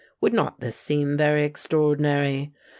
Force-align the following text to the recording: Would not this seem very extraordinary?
Would 0.19 0.33
not 0.33 0.59
this 0.61 0.75
seem 0.75 1.15
very 1.15 1.45
extraordinary? 1.45 2.53